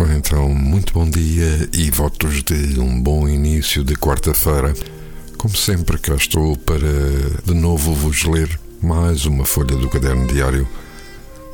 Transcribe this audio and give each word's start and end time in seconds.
Ora 0.00 0.14
então, 0.14 0.48
muito 0.48 0.94
bom 0.94 1.04
dia 1.10 1.68
e 1.74 1.90
votos 1.90 2.42
de 2.42 2.80
um 2.80 2.98
bom 3.02 3.28
início 3.28 3.84
de 3.84 3.94
quarta-feira. 3.94 4.72
Como 5.36 5.54
sempre, 5.54 5.98
cá 5.98 6.14
estou 6.14 6.56
para 6.56 6.88
de 7.44 7.52
novo 7.52 7.92
vos 7.92 8.24
ler 8.24 8.48
mais 8.80 9.26
uma 9.26 9.44
folha 9.44 9.76
do 9.76 9.90
caderno 9.90 10.26
diário. 10.26 10.66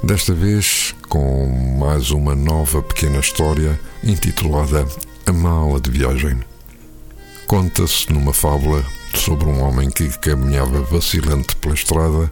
Desta 0.00 0.32
vez 0.32 0.94
com 1.08 1.48
mais 1.76 2.12
uma 2.12 2.36
nova 2.36 2.80
pequena 2.84 3.18
história 3.18 3.80
intitulada 4.04 4.86
A 5.26 5.32
Mala 5.32 5.80
de 5.80 5.90
Viagem. 5.90 6.38
Conta-se 7.48 8.12
numa 8.12 8.32
fábula 8.32 8.86
sobre 9.12 9.46
um 9.46 9.60
homem 9.60 9.90
que 9.90 10.08
caminhava 10.20 10.82
vacilante 10.82 11.56
pela 11.56 11.74
estrada, 11.74 12.30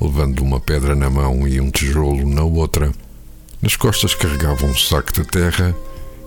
levando 0.00 0.40
uma 0.40 0.58
pedra 0.58 0.94
na 0.94 1.10
mão 1.10 1.46
e 1.46 1.60
um 1.60 1.70
tijolo 1.70 2.26
na 2.26 2.44
outra 2.44 2.90
nas 3.64 3.76
costas 3.76 4.14
carregava 4.14 4.66
um 4.66 4.76
saco 4.76 5.10
de 5.10 5.24
terra 5.24 5.74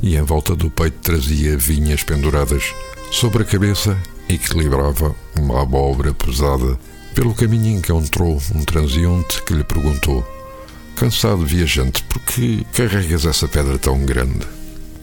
e 0.01 0.15
em 0.15 0.21
volta 0.23 0.55
do 0.55 0.71
peito 0.71 0.97
trazia 1.03 1.55
vinhas 1.55 2.03
penduradas. 2.03 2.73
Sobre 3.11 3.43
a 3.43 3.45
cabeça 3.45 3.95
equilibrava 4.27 5.15
uma 5.37 5.61
abóbora 5.61 6.15
pesada. 6.15 6.79
Pelo 7.13 7.35
caminho 7.35 7.77
encontrou 7.77 8.41
um 8.55 8.65
transeunte 8.65 9.43
que 9.43 9.53
lhe 9.53 9.63
perguntou: 9.63 10.25
Cansado 10.95 11.45
viajante, 11.45 12.01
por 12.05 12.19
que 12.23 12.65
carregas 12.73 13.23
essa 13.23 13.47
pedra 13.47 13.77
tão 13.77 14.03
grande? 14.03 14.47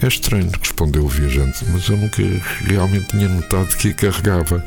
É 0.01 0.07
estranho, 0.07 0.51
respondeu 0.59 1.05
o 1.05 1.07
viajante, 1.07 1.63
mas 1.69 1.87
eu 1.87 1.95
nunca 1.95 2.21
realmente 2.67 3.07
tinha 3.07 3.29
notado 3.29 3.77
que 3.77 3.91
a 3.91 3.93
carregava. 3.93 4.61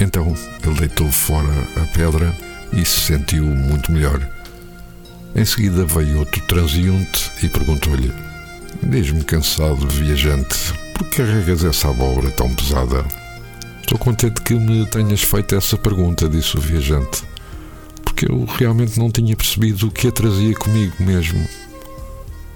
Então 0.00 0.34
ele 0.64 0.74
deitou 0.74 1.12
fora 1.12 1.52
a 1.76 1.84
pedra 1.94 2.34
e 2.72 2.82
se 2.82 3.00
sentiu 3.00 3.44
muito 3.44 3.92
melhor. 3.92 4.37
Em 5.34 5.44
seguida 5.44 5.84
veio 5.84 6.20
outro 6.20 6.40
transeunte 6.46 7.30
e 7.42 7.48
perguntou-lhe: 7.48 8.12
Diz-me 8.82 9.22
cansado 9.24 9.86
viajante, 9.88 10.72
por 10.94 11.08
que 11.08 11.16
carregas 11.18 11.64
essa 11.64 11.90
abóbora 11.90 12.30
tão 12.30 12.52
pesada? 12.54 13.04
Estou 13.80 13.98
contente 13.98 14.40
que 14.42 14.54
me 14.54 14.86
tenhas 14.86 15.22
feito 15.22 15.54
essa 15.54 15.76
pergunta, 15.76 16.28
disse 16.28 16.56
o 16.56 16.60
viajante, 16.60 17.22
porque 18.04 18.30
eu 18.30 18.44
realmente 18.44 18.98
não 18.98 19.10
tinha 19.10 19.36
percebido 19.36 19.88
o 19.88 19.90
que 19.90 20.08
a 20.08 20.12
trazia 20.12 20.54
comigo 20.54 20.94
mesmo. 21.00 21.46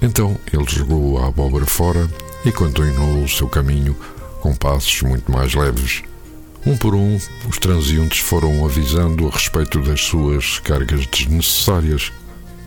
Então 0.01 0.37
ele 0.53 0.67
jogou 0.69 1.19
a 1.19 1.29
abóbora 1.29 1.67
fora 1.67 2.09
e 2.45 2.51
continuou 2.51 3.23
o 3.23 3.29
seu 3.29 3.49
caminho 3.49 3.97
com 4.41 4.55
passos 4.55 5.03
muito 5.03 5.31
mais 5.31 5.55
leves. 5.55 6.03
Um 6.67 6.77
por 6.77 6.95
um, 6.95 7.19
os 7.49 7.59
transeuntes 7.59 8.19
foram 8.19 8.65
avisando 8.65 9.29
a 9.29 9.31
respeito 9.31 9.81
das 9.81 10.01
suas 10.01 10.59
cargas 10.59 11.07
desnecessárias 11.07 12.13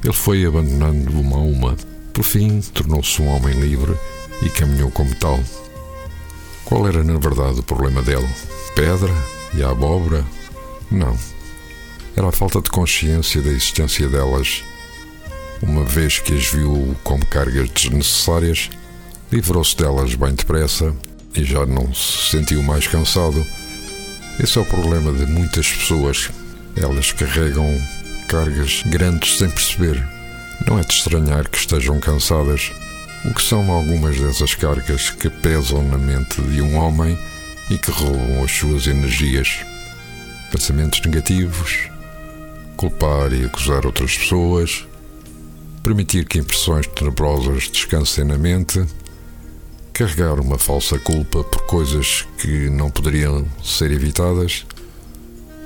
ele 0.06 0.14
foi 0.14 0.45
abandonando 0.45 1.20
uma 1.20 1.38
a 1.38 1.39
uma. 1.39 1.75
Por 2.14 2.23
fim, 2.23 2.61
tornou-se 2.61 3.20
um 3.20 3.28
homem 3.28 3.59
livre 3.59 3.92
e 4.44 4.50
caminhou 4.52 4.92
como 4.92 5.16
tal. 5.16 5.39
Qual 6.64 6.88
era, 6.88 7.03
na 7.03 7.17
verdade, 7.17 7.59
o 7.59 7.64
problema 7.64 8.03
dele? 8.03 8.30
Pedra 8.76 9.11
e 9.56 9.64
a 9.64 9.72
abóbora? 9.72 10.23
Não. 10.92 11.17
Era 12.16 12.27
a 12.27 12.32
falta 12.32 12.61
de 12.61 12.70
consciência 12.70 13.42
da 13.42 13.49
existência 13.49 14.08
delas. 14.08 14.64
Uma 15.64 15.83
vez 15.83 16.20
que 16.20 16.37
as 16.37 16.45
viu 16.45 16.95
como 17.04 17.26
cargas 17.26 17.67
desnecessárias, 17.72 18.70
livrou-se 19.32 19.76
delas 19.76 20.14
bem 20.14 20.36
depressa 20.36 20.95
e 21.36 21.43
já 21.43 21.66
não 21.66 21.92
se 21.95 22.30
sentiu 22.30 22.61
mais 22.61 22.86
cansado. 22.86 23.43
Esse 24.39 24.60
é 24.60 24.61
o 24.61 24.66
problema 24.66 25.11
de 25.11 25.26
muitas 25.26 25.67
pessoas. 25.67 26.30
Elas 26.76 27.11
carregam 27.11 27.76
cargas 28.27 28.83
grandes 28.86 29.37
sem 29.37 29.49
perceber. 29.49 30.03
Não 30.67 30.80
é 30.80 30.81
de 30.81 30.93
estranhar 30.93 31.47
que 31.49 31.58
estejam 31.58 31.99
cansadas. 31.99 32.71
O 33.23 33.33
que 33.33 33.41
são 33.41 33.71
algumas 33.71 34.19
dessas 34.19 34.55
cargas 34.55 35.09
que 35.09 35.30
pesam 35.30 35.83
na 35.83 35.97
mente 35.97 36.41
de 36.41 36.61
um 36.61 36.75
homem 36.75 37.17
e 37.69 37.77
que 37.77 37.91
roubam 37.91 38.43
as 38.43 38.52
suas 38.52 38.87
energias? 38.87 39.59
Pensamentos 40.52 41.02
negativos, 41.02 41.89
culpar 42.77 43.33
e 43.33 43.45
acusar 43.45 43.86
outras 43.86 44.17
pessoas, 44.17 44.86
permitir 45.83 46.25
que 46.25 46.39
impressões 46.39 46.87
tenebrosas 46.87 47.69
descansem 47.69 48.23
na 48.23 48.37
mente, 48.37 48.86
carregar 49.93 50.39
uma 50.39 50.57
falsa 50.57 50.99
culpa 50.99 51.43
por 51.43 51.65
coisas 51.65 52.25
que 52.37 52.69
não 52.69 52.89
poderiam 52.92 53.45
ser 53.63 53.92
evitadas, 53.92 54.65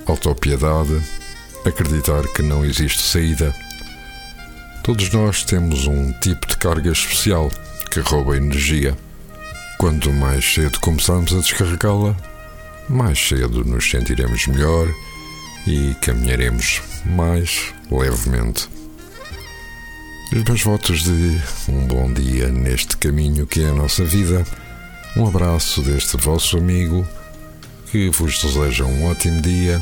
autopiedade 0.05 1.01
acreditar 1.65 2.23
que 2.33 2.41
não 2.41 2.63
existe 2.63 3.01
saída. 3.01 3.53
Todos 4.83 5.11
nós 5.11 5.43
temos 5.43 5.87
um 5.87 6.11
tipo 6.13 6.47
de 6.47 6.57
carga 6.57 6.91
especial 6.91 7.51
que 7.91 7.99
rouba 7.99 8.37
energia. 8.37 8.97
Quanto 9.77 10.11
mais 10.11 10.45
cedo 10.53 10.79
começarmos 10.79 11.33
a 11.33 11.39
descarregá-la, 11.39 12.15
mais 12.89 13.19
cedo 13.19 13.63
nos 13.63 13.89
sentiremos 13.89 14.47
melhor 14.47 14.87
e 15.67 15.93
caminharemos 16.01 16.81
mais 17.05 17.73
levemente. 17.91 18.69
Os 20.31 20.43
meus 20.43 20.61
votos 20.61 21.03
de 21.03 21.41
um 21.67 21.87
bom 21.87 22.11
dia 22.13 22.49
neste 22.49 22.97
caminho 22.97 23.47
que 23.47 23.63
é 23.63 23.69
a 23.69 23.73
nossa 23.73 24.03
vida. 24.05 24.45
Um 25.15 25.27
abraço 25.27 25.81
deste 25.81 26.17
vosso 26.17 26.57
amigo 26.57 27.07
que 27.91 28.09
vos 28.09 28.41
deseja 28.41 28.85
um 28.85 29.09
ótimo 29.09 29.41
dia 29.41 29.81